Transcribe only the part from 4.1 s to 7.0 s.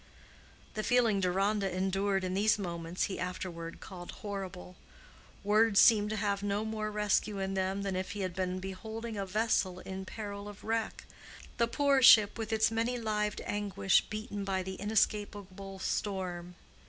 horrible. Words seemed to have no more